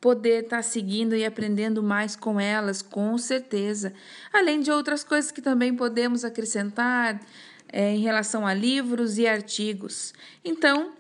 [0.01, 3.93] poder estar tá seguindo e aprendendo mais com elas, com certeza.
[4.33, 7.21] Além de outras coisas que também podemos acrescentar
[7.69, 10.15] é, em relação a livros e artigos.
[10.45, 10.93] Então,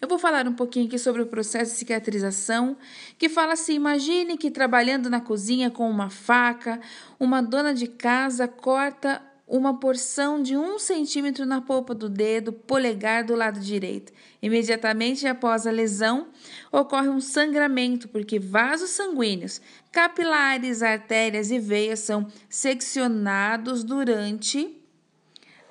[0.00, 2.76] eu vou falar um pouquinho aqui sobre o processo de cicatrização,
[3.18, 6.80] que fala assim: imagine que trabalhando na cozinha com uma faca,
[7.18, 13.24] uma dona de casa corta uma porção de um centímetro na polpa do dedo polegar
[13.24, 14.12] do lado direito.
[14.40, 16.28] Imediatamente após a lesão,
[16.72, 19.60] ocorre um sangramento, porque vasos sanguíneos,
[19.92, 24.80] capilares, artérias e veias são seccionados durante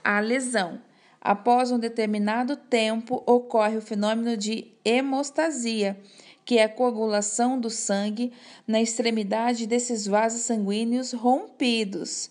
[0.03, 0.79] a lesão.
[1.19, 5.97] Após um determinado tempo, ocorre o fenômeno de hemostasia,
[6.45, 8.33] que é a coagulação do sangue
[8.67, 12.29] na extremidade desses vasos sanguíneos rompidos.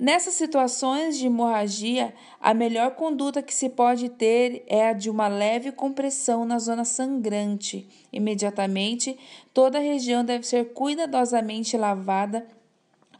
[0.00, 5.28] Nessas situações de hemorragia, a melhor conduta que se pode ter é a de uma
[5.28, 7.86] leve compressão na zona sangrante.
[8.10, 9.18] Imediatamente,
[9.52, 12.48] toda a região deve ser cuidadosamente lavada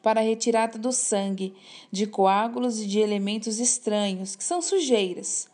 [0.02, 1.54] para a retirada do sangue,
[1.92, 5.50] de coágulos e de elementos estranhos, que são sujeiras,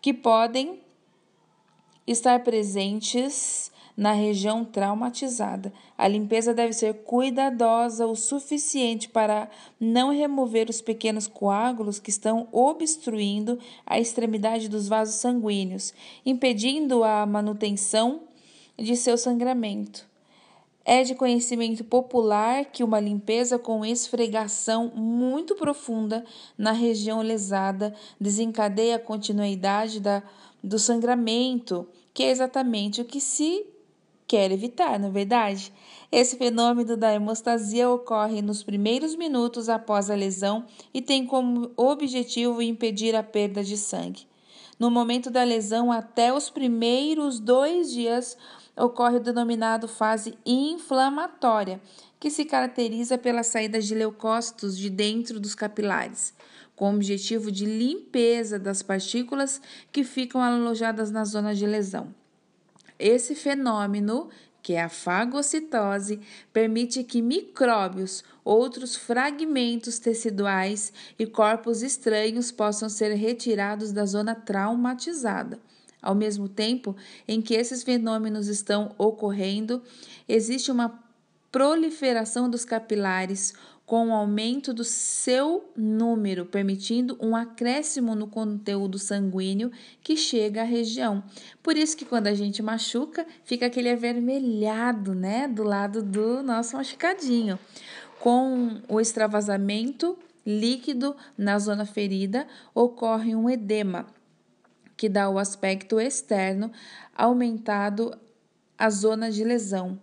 [0.00, 0.80] que podem
[2.06, 5.72] estar presentes na região traumatizada.
[5.96, 9.48] A limpeza deve ser cuidadosa o suficiente para
[9.78, 15.92] não remover os pequenos coágulos que estão obstruindo a extremidade dos vasos sanguíneos,
[16.24, 18.22] impedindo a manutenção
[18.76, 20.10] de seu sangramento.
[20.84, 26.24] É de conhecimento popular que uma limpeza com esfregação muito profunda
[26.58, 30.24] na região lesada desencadeia a continuidade da,
[30.62, 33.64] do sangramento, que é exatamente o que se
[34.32, 35.70] quer evitar, não é verdade?
[36.10, 42.62] Esse fenômeno da hemostasia ocorre nos primeiros minutos após a lesão e tem como objetivo
[42.62, 44.26] impedir a perda de sangue.
[44.78, 48.38] No momento da lesão, até os primeiros dois dias,
[48.74, 51.78] ocorre o denominado fase inflamatória,
[52.18, 56.32] que se caracteriza pela saída de leucócitos de dentro dos capilares,
[56.74, 59.60] com o objetivo de limpeza das partículas
[59.92, 62.21] que ficam alojadas na zona de lesão.
[62.98, 64.28] Esse fenômeno,
[64.62, 66.20] que é a fagocitose,
[66.52, 75.58] permite que micróbios, outros fragmentos teciduais e corpos estranhos possam ser retirados da zona traumatizada.
[76.00, 79.82] Ao mesmo tempo em que esses fenômenos estão ocorrendo,
[80.28, 81.00] existe uma
[81.52, 83.52] proliferação dos capilares,
[83.84, 89.70] com o aumento do seu número, permitindo um acréscimo no conteúdo sanguíneo
[90.02, 91.22] que chega à região.
[91.62, 96.76] Por isso que quando a gente machuca, fica aquele avermelhado, né, do lado do nosso
[96.76, 97.58] machucadinho.
[98.20, 100.16] Com o extravasamento
[100.46, 104.06] líquido na zona ferida, ocorre um edema,
[104.96, 106.70] que dá o aspecto externo
[107.16, 108.16] aumentado
[108.78, 109.98] à zona de lesão.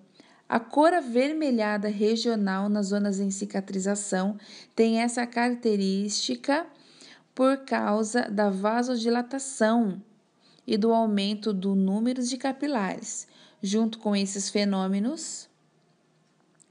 [0.50, 4.36] A cor avermelhada regional nas zonas em cicatrização
[4.75, 6.66] tem essa característica
[7.36, 10.01] por causa da vasodilatação
[10.66, 13.28] e do aumento do número de capilares.
[13.62, 15.48] Junto com esses fenômenos,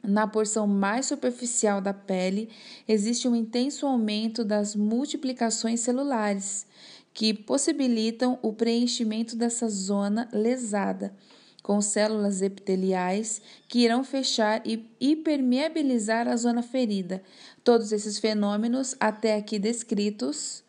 [0.03, 2.51] na porção mais superficial da pele,
[2.89, 6.67] existe um intenso aumento das multiplicações celulares,
[7.15, 11.15] que possibilitam o preenchimento dessa zona lesada
[11.63, 17.23] com células epiteliais que irão fechar e hipermeabilizar a zona ferida.
[17.63, 20.65] Todos esses fenômenos, até aqui descritos,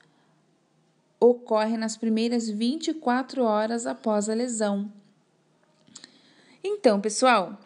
[1.19, 4.91] ocorrem nas primeiras 24 horas após a lesão.
[6.63, 7.57] Então, pessoal,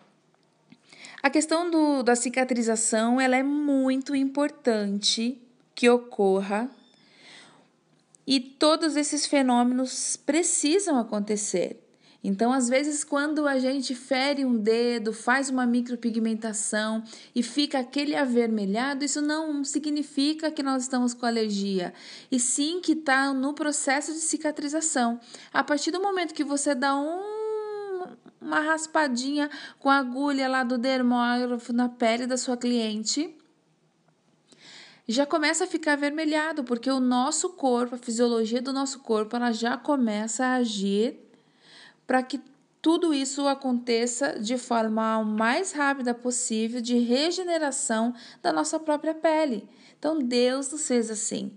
[1.21, 5.41] a questão do, da cicatrização ela é muito importante
[5.73, 6.69] que ocorra
[8.25, 11.82] e todos esses fenômenos precisam acontecer.
[12.23, 17.03] Então, às vezes, quando a gente fere um dedo, faz uma micropigmentação
[17.35, 21.93] e fica aquele avermelhado, isso não significa que nós estamos com alergia,
[22.31, 25.19] e sim que está no processo de cicatrização.
[25.53, 28.05] A partir do momento que você dá um,
[28.39, 33.35] uma raspadinha com a agulha lá do dermógrafo na pele da sua cliente,
[35.05, 39.51] já começa a ficar avermelhado, porque o nosso corpo, a fisiologia do nosso corpo, ela
[39.51, 41.22] já começa a agir
[42.13, 42.39] para que
[42.79, 49.67] tudo isso aconteça de forma o mais rápida possível de regeneração da nossa própria pele.
[49.97, 51.51] Então, Deus nos fez assim.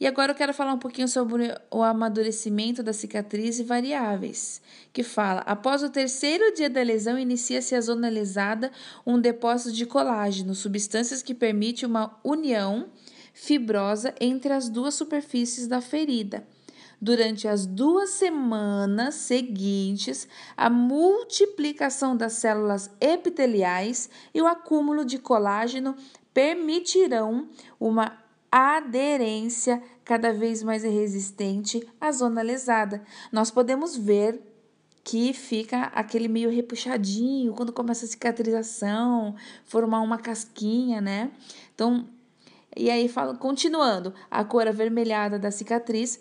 [0.00, 5.02] E agora eu quero falar um pouquinho sobre o amadurecimento da cicatriz e variáveis, que
[5.02, 8.72] fala: após o terceiro dia da lesão, inicia-se a zona lesada
[9.04, 12.88] um depósito de colágeno, substâncias que permite uma união
[13.34, 16.42] fibrosa entre as duas superfícies da ferida.
[17.02, 25.96] Durante as duas semanas seguintes, a multiplicação das células epiteliais e o acúmulo de colágeno
[26.32, 27.48] permitirão
[27.80, 28.16] uma
[28.52, 33.02] aderência cada vez mais resistente à zona lesada.
[33.32, 34.40] Nós podemos ver
[35.02, 39.34] que fica aquele meio repuxadinho quando começa a cicatrização,
[39.64, 41.32] formar uma casquinha, né?
[41.74, 42.06] Então,
[42.76, 46.20] e aí fala, continuando, a cor avermelhada da cicatriz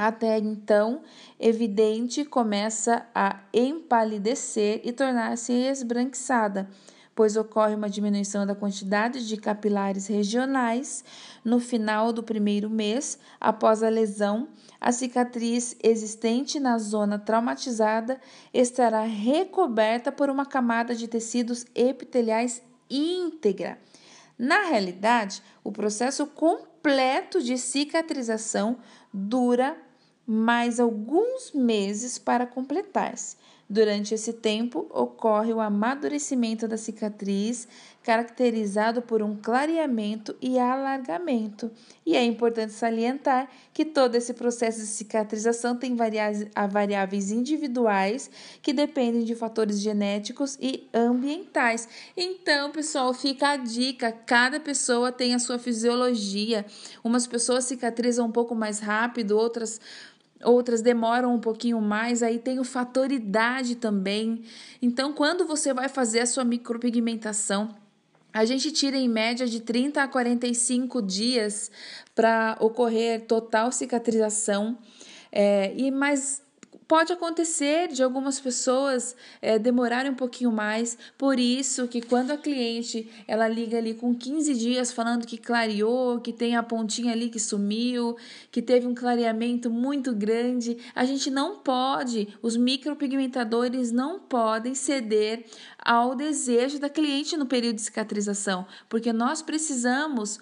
[0.00, 1.02] até então
[1.38, 6.70] evidente começa a empalidecer e tornar-se esbranquiçada
[7.14, 11.04] pois ocorre uma diminuição da quantidade de capilares regionais
[11.44, 14.48] no final do primeiro mês após a lesão.
[14.80, 18.18] A cicatriz existente na zona traumatizada
[18.54, 23.78] estará recoberta por uma camada de tecidos epiteliais íntegra.
[24.38, 28.78] Na realidade, o processo completo de cicatrização
[29.12, 29.76] dura
[30.32, 33.36] mais alguns meses para completar-se.
[33.68, 37.68] Durante esse tempo, ocorre o amadurecimento da cicatriz,
[38.02, 41.70] caracterizado por um clareamento e alargamento.
[42.04, 48.28] E é importante salientar que todo esse processo de cicatrização tem variáveis individuais
[48.60, 51.88] que dependem de fatores genéticos e ambientais.
[52.16, 56.66] Então, pessoal, fica a dica: cada pessoa tem a sua fisiologia.
[57.04, 59.80] Umas pessoas cicatrizam um pouco mais rápido, outras
[60.42, 64.42] outras demoram um pouquinho mais, aí tem o fator idade também.
[64.80, 67.74] Então, quando você vai fazer a sua micropigmentação,
[68.32, 71.70] a gente tira em média de 30 a 45 dias
[72.14, 74.78] para ocorrer total cicatrização.
[75.32, 76.42] É, e mais
[76.90, 82.36] Pode acontecer de algumas pessoas é, demorarem um pouquinho mais, por isso que quando a
[82.36, 87.28] cliente ela liga ali com 15 dias falando que clareou, que tem a pontinha ali
[87.28, 88.16] que sumiu,
[88.50, 95.44] que teve um clareamento muito grande, a gente não pode, os micropigmentadores não podem ceder
[95.78, 100.40] ao desejo da cliente no período de cicatrização, porque nós precisamos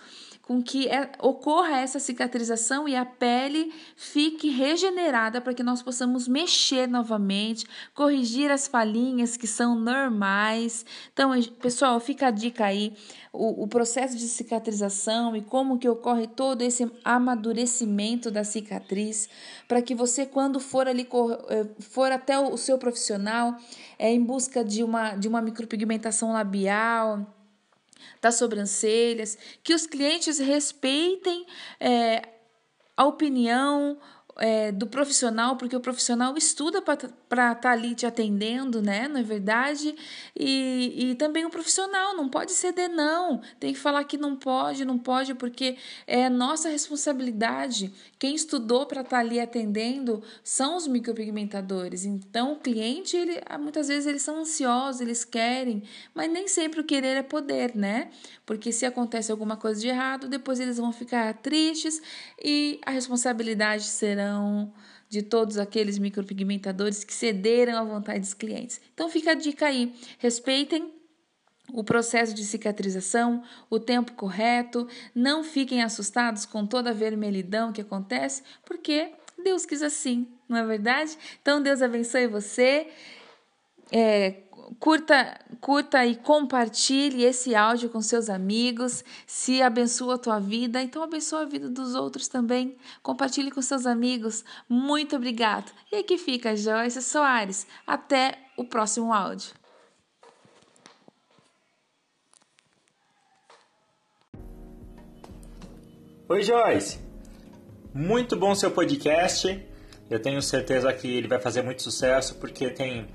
[0.48, 6.26] com que é, ocorra essa cicatrização e a pele fique regenerada para que nós possamos
[6.26, 10.86] mexer novamente, corrigir as falhinhas que são normais.
[11.12, 12.94] Então, pessoal, fica a dica aí,
[13.30, 19.28] o, o processo de cicatrização e como que ocorre todo esse amadurecimento da cicatriz,
[19.68, 21.06] para que você, quando for ali,
[21.50, 23.54] eh, for até o seu profissional,
[23.98, 27.26] é, em busca de uma, de uma micropigmentação labial,
[28.20, 31.46] das sobrancelhas, que os clientes respeitem
[31.80, 32.22] é,
[32.96, 33.98] a opinião,
[34.38, 36.80] é, do profissional, porque o profissional estuda
[37.28, 39.06] para estar tá ali te atendendo, né?
[39.06, 39.94] Não é verdade?
[40.34, 43.40] E, e também o profissional não pode ceder, não.
[43.60, 47.92] Tem que falar que não pode, não pode, porque é nossa responsabilidade.
[48.18, 52.04] Quem estudou para estar tá ali atendendo são os micropigmentadores.
[52.04, 55.82] Então, o cliente, ele, muitas vezes, eles são ansiosos, eles querem,
[56.14, 58.10] mas nem sempre o querer é poder, né?
[58.46, 62.00] Porque se acontece alguma coisa de errado, depois eles vão ficar tristes
[62.42, 64.38] e a responsabilidade será
[65.08, 68.80] de todos aqueles micropigmentadores que cederam à vontade dos clientes.
[68.92, 70.92] Então fica a dica aí, respeitem
[71.72, 77.80] o processo de cicatrização, o tempo correto, não fiquem assustados com toda a vermelhidão que
[77.80, 79.12] acontece, porque
[79.42, 81.16] Deus quis assim, não é verdade?
[81.40, 82.88] Então Deus abençoe você.
[83.92, 84.42] É,
[84.78, 89.04] curta, curta e compartilhe esse áudio com seus amigos.
[89.26, 92.76] Se abençoa a tua vida, então abençoa a vida dos outros também.
[93.02, 94.44] Compartilhe com seus amigos.
[94.68, 95.72] Muito obrigado.
[95.92, 97.66] E aqui fica Joyce Soares.
[97.86, 99.52] Até o próximo áudio.
[106.28, 106.98] Oi, Joyce.
[107.94, 109.66] Muito bom seu podcast.
[110.10, 113.08] Eu tenho certeza que ele vai fazer muito sucesso porque tem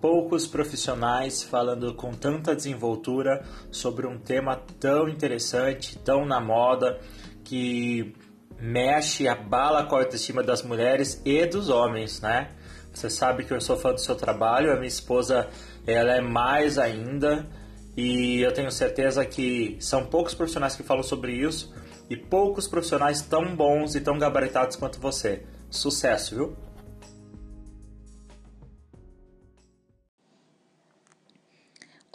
[0.00, 7.00] poucos profissionais falando com tanta desenvoltura sobre um tema tão interessante, tão na moda,
[7.44, 8.14] que
[8.60, 12.48] mexe, abala com a autoestima das mulheres e dos homens, né?
[12.92, 15.48] Você sabe que eu sou fã do seu trabalho, a minha esposa
[15.86, 17.46] ela é mais ainda
[17.96, 21.72] e eu tenho certeza que são poucos profissionais que falam sobre isso
[22.10, 25.42] e poucos profissionais tão bons e tão gabaritados quanto você.
[25.70, 26.56] Sucesso, viu?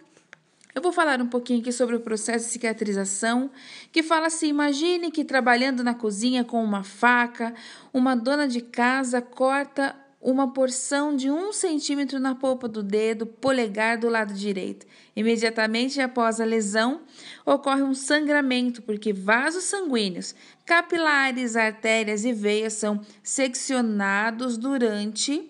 [0.74, 3.50] eu vou falar um pouquinho aqui sobre o processo de cicatrização,
[3.90, 7.54] que fala assim: imagine que trabalhando na cozinha com uma faca,
[7.94, 13.96] uma dona de casa corta uma porção de um centímetro na polpa do dedo polegar
[13.96, 14.84] do lado direito.
[15.14, 17.02] Imediatamente após a lesão,
[17.44, 25.48] ocorre um sangramento, porque vasos sanguíneos, capilares, artérias e veias são seccionados durante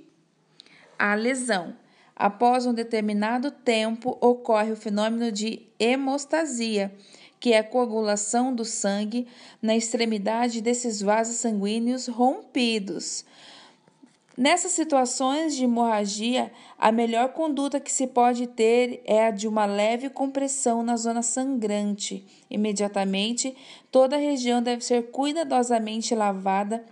[0.98, 1.74] a lesão.
[2.14, 6.94] Após um determinado tempo, ocorre o fenômeno de hemostasia,
[7.40, 9.26] que é a coagulação do sangue
[9.62, 13.24] na extremidade desses vasos sanguíneos rompidos.
[14.36, 19.64] Nessas situações de hemorragia, a melhor conduta que se pode ter é a de uma
[19.64, 22.22] leve compressão na zona sangrante.
[22.50, 23.56] Imediatamente,
[23.90, 26.84] toda a região deve ser cuidadosamente lavada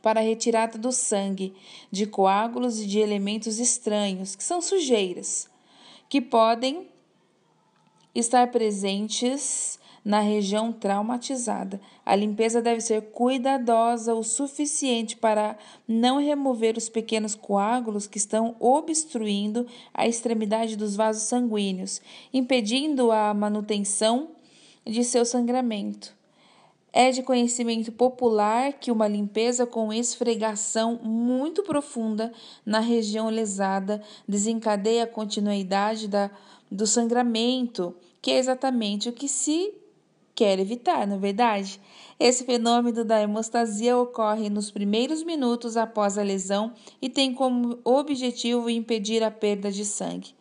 [0.00, 1.52] para a retirada do sangue,
[1.90, 5.50] de coágulos e de elementos estranhos, que são sujeiras,
[6.08, 6.86] que podem
[8.14, 11.78] estar presentes na região traumatizada.
[12.02, 15.54] A limpeza deve ser cuidadosa o suficiente para
[15.86, 22.00] não remover os pequenos coágulos que estão obstruindo a extremidade dos vasos sanguíneos,
[22.32, 24.30] impedindo a manutenção
[24.82, 26.16] de seu sangramento.
[26.90, 32.32] É de conhecimento popular que uma limpeza com esfregação muito profunda
[32.64, 36.30] na região lesada desencadeia a continuidade da,
[36.72, 39.70] do sangramento, que é exatamente o que se
[40.38, 41.80] quer evitar, na é verdade?
[42.16, 48.70] Esse fenômeno da hemostasia ocorre nos primeiros minutos após a lesão e tem como objetivo
[48.70, 50.36] impedir a perda de sangue.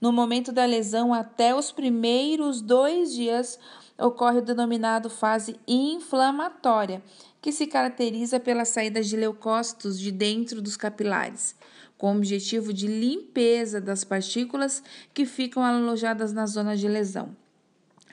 [0.00, 3.58] No momento da lesão, até os primeiros dois dias,
[3.98, 7.02] ocorre o denominado fase inflamatória,
[7.42, 11.54] que se caracteriza pela saída de leucócitos de dentro dos capilares,
[11.98, 14.82] com o objetivo de limpeza das partículas
[15.12, 17.41] que ficam alojadas na zona de lesão.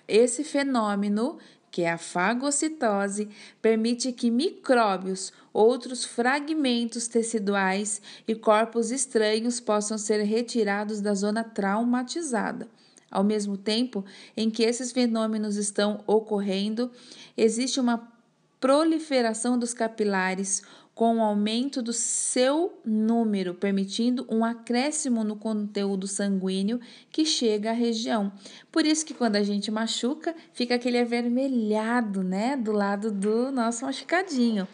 [0.10, 1.38] Esse fenômeno,
[1.70, 3.30] que é a fagocitose,
[3.62, 12.68] permite que micróbios, outros fragmentos teciduais e corpos estranhos possam ser retirados da zona traumatizada.
[13.12, 14.04] Ao mesmo tempo
[14.36, 16.92] em que esses fenômenos estão ocorrendo,
[17.38, 18.12] existe uma
[18.60, 20.64] proliferação dos capilares
[21.00, 26.78] com o aumento do seu número, permitindo um acréscimo no conteúdo sanguíneo
[27.10, 28.34] que chega à região.
[28.70, 33.86] Por isso que quando a gente machuca, fica aquele avermelhado, né, do lado do nosso
[33.86, 34.68] machucadinho.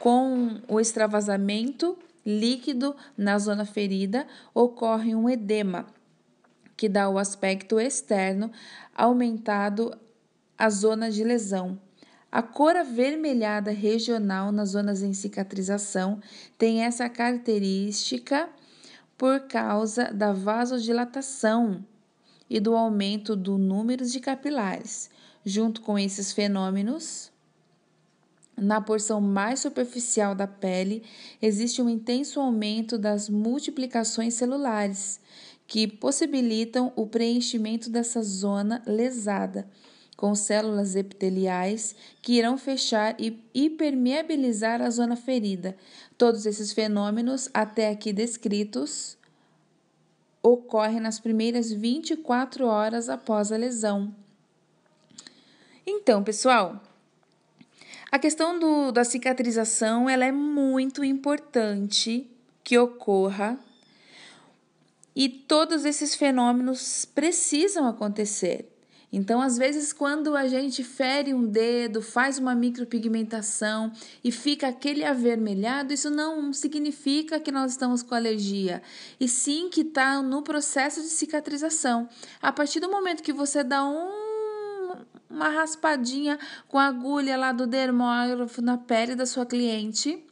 [0.00, 1.96] Com o extravasamento
[2.26, 5.86] líquido na zona ferida, ocorre um edema,
[6.76, 8.50] que dá o aspecto externo
[8.92, 9.96] aumentado
[10.58, 11.78] à zona de lesão.
[12.32, 16.20] A cor avermelhada regional nas zonas em cicatrização
[16.56, 18.48] tem essa característica
[19.18, 21.84] por causa da vasodilatação
[22.48, 25.10] e do aumento do número de capilares.
[25.44, 27.32] Junto com esses fenômenos,
[28.56, 31.02] na porção mais superficial da pele,
[31.42, 35.18] existe um intenso aumento das multiplicações celulares,
[35.66, 39.68] que possibilitam o preenchimento dessa zona lesada
[40.20, 45.74] com células epiteliais que irão fechar e hipermeabilizar a zona ferida.
[46.18, 49.16] Todos esses fenômenos, até aqui descritos,
[50.42, 54.14] ocorrem nas primeiras 24 horas após a lesão.
[55.86, 56.82] Então, pessoal,
[58.12, 62.30] a questão do, da cicatrização ela é muito importante
[62.62, 63.58] que ocorra
[65.16, 68.70] e todos esses fenômenos precisam acontecer.
[69.12, 75.04] Então, às vezes, quando a gente fere um dedo, faz uma micropigmentação e fica aquele
[75.04, 78.80] avermelhado, isso não significa que nós estamos com alergia,
[79.18, 82.08] e sim que está no processo de cicatrização.
[82.40, 84.94] A partir do momento que você dá um,
[85.28, 86.38] uma raspadinha
[86.68, 90.24] com a agulha lá do dermógrafo na pele da sua cliente,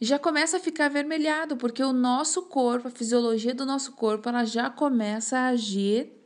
[0.00, 4.44] já começa a ficar avermelhado, porque o nosso corpo, a fisiologia do nosso corpo, ela
[4.44, 6.23] já começa a agir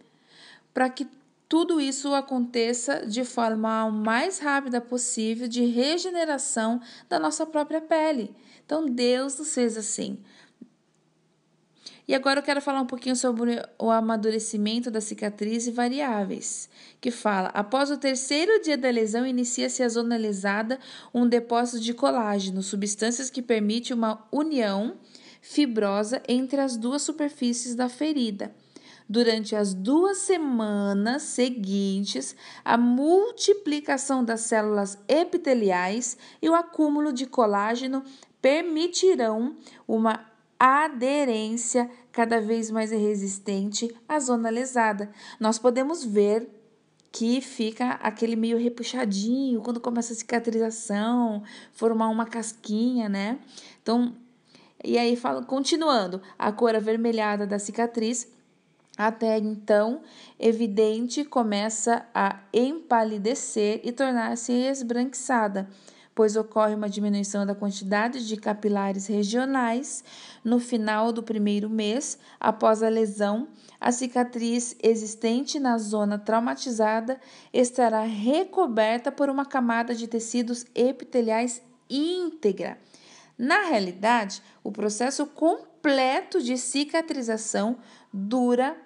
[0.79, 1.09] para que
[1.49, 8.33] tudo isso aconteça de forma mais rápida possível de regeneração da nossa própria pele.
[8.65, 10.21] Então, Deus nos fez assim.
[12.07, 17.11] E agora eu quero falar um pouquinho sobre o amadurecimento da cicatriz e variáveis, que
[17.11, 20.79] fala: após o terceiro dia da lesão, inicia-se a zona lesada
[21.13, 24.97] um depósito de colágeno, substâncias que permite uma união
[25.43, 28.55] fibrosa entre as duas superfícies da ferida
[29.09, 38.05] durante as duas semanas seguintes, a multiplicação das células epiteliais e o acúmulo de colágeno
[38.43, 40.27] permitirão uma
[40.59, 45.11] aderência cada vez mais resistente à zona lesada.
[45.41, 46.49] Nós podemos ver
[47.11, 51.43] que fica aquele meio repuxadinho quando começa a cicatrização,
[51.73, 53.39] formar uma casquinha, né?
[53.83, 54.15] Então,
[54.85, 58.29] e aí falo, continuando, a cor avermelhada da cicatriz
[58.99, 60.03] até então,
[60.41, 65.69] evidente começa a empalidecer e tornar-se esbranquiçada,
[66.17, 70.03] pois ocorre uma diminuição da quantidade de capilares regionais
[70.43, 73.47] no final do primeiro mês após a lesão.
[73.81, 77.21] A cicatriz existente na zona traumatizada
[77.53, 82.77] estará recoberta por uma camada de tecidos epiteliais íntegra.
[83.39, 87.79] Na realidade, o processo completo de cicatrização
[88.13, 88.77] dura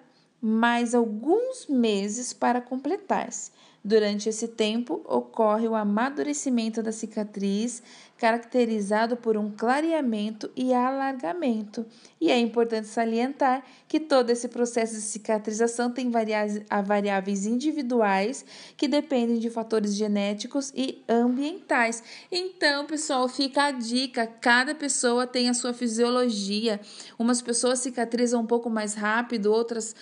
[0.45, 3.49] mais alguns meses para completar-se.
[3.85, 7.83] Durante esse tempo, ocorre o amadurecimento da cicatriz,
[8.17, 11.85] caracterizado por um clareamento e alargamento.
[12.19, 18.45] E é importante salientar que todo esse processo de cicatrização tem variáveis individuais
[18.77, 22.01] que dependem de fatores genéticos e ambientais.
[22.31, 26.79] Então, pessoal, fica a dica: cada pessoa tem a sua fisiologia.
[27.19, 29.93] Umas pessoas cicatrizam um pouco mais rápido, outras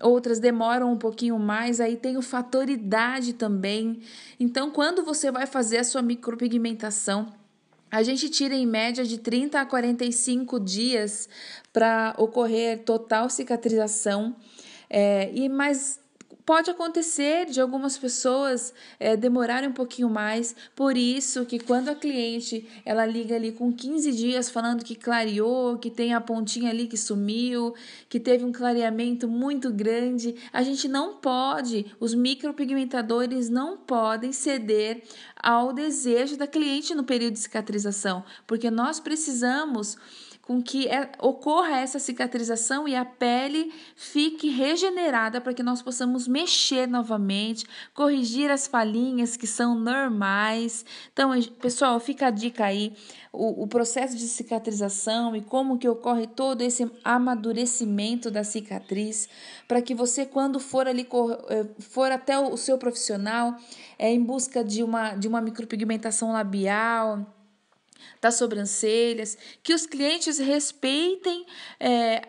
[0.00, 4.00] outras demoram um pouquinho mais, aí tem o fator idade também.
[4.38, 7.32] Então, quando você vai fazer a sua micropigmentação,
[7.90, 11.28] a gente tira em média de 30 a 45 dias
[11.72, 14.36] para ocorrer total cicatrização.
[14.90, 16.00] É, e mais
[16.46, 21.94] Pode acontecer de algumas pessoas é, demorarem um pouquinho mais, por isso que quando a
[21.96, 26.86] cliente ela liga ali com 15 dias falando que clareou, que tem a pontinha ali
[26.86, 27.74] que sumiu,
[28.08, 35.02] que teve um clareamento muito grande, a gente não pode, os micropigmentadores não podem ceder
[35.42, 39.98] ao desejo da cliente no período de cicatrização, porque nós precisamos
[40.46, 46.28] com que é, ocorra essa cicatrização e a pele fique regenerada para que nós possamos
[46.28, 50.84] mexer novamente, corrigir as falhinhas que são normais.
[51.12, 52.94] Então, pessoal, fica a dica aí,
[53.32, 59.28] o, o processo de cicatrização e como que ocorre todo esse amadurecimento da cicatriz,
[59.66, 61.08] para que você, quando for ali,
[61.48, 63.56] eh, for até o seu profissional,
[63.98, 67.26] é, em busca de uma, de uma micropigmentação labial,
[68.20, 71.46] das sobrancelhas, que os clientes respeitem
[71.78, 72.22] é,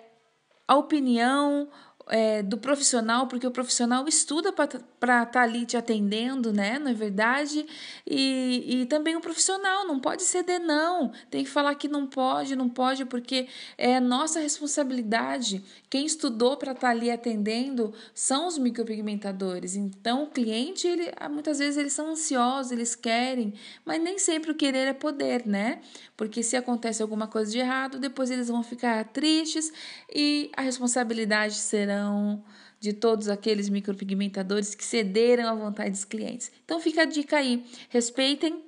[0.68, 1.70] a opinião,
[2.10, 6.80] é, do profissional, porque o profissional estuda para estar tá ali te atendendo, né?
[6.80, 7.66] Não é verdade?
[8.06, 11.12] E, e também o profissional não pode ceder, não.
[11.30, 15.64] Tem que falar que não pode, não pode, porque é nossa responsabilidade.
[15.90, 19.76] Quem estudou para estar tá ali atendendo são os micropigmentadores.
[19.76, 23.54] Então, o cliente, ele, muitas vezes, eles são ansiosos, eles querem,
[23.86, 25.82] mas nem sempre o querer é poder, né?
[26.16, 29.72] Porque se acontece alguma coisa de errado, depois eles vão ficar tristes
[30.14, 31.97] e a responsabilidade será
[32.80, 36.52] de todos aqueles micropigmentadores que cederam à vontade dos clientes.
[36.64, 38.64] Então fica a dica aí, respeitem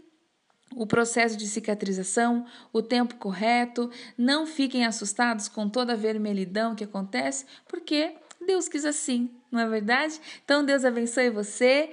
[0.76, 6.84] o processo de cicatrização, o tempo correto, não fiquem assustados com toda a vermelhidão que
[6.84, 8.14] acontece, porque
[8.46, 10.20] Deus quis assim, não é verdade?
[10.44, 11.92] Então Deus abençoe você.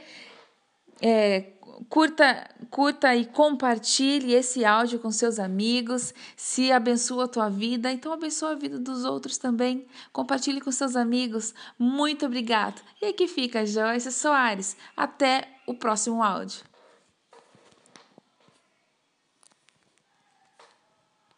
[1.01, 1.53] É,
[1.89, 6.15] curta, curta e compartilhe esse áudio com seus amigos.
[6.37, 9.87] Se abençoa a tua vida, então abençoa a vida dos outros também.
[10.13, 11.55] Compartilhe com seus amigos.
[11.79, 12.81] Muito obrigado.
[13.01, 14.77] E aqui fica Joyce Soares.
[14.97, 16.76] Até o próximo áudio.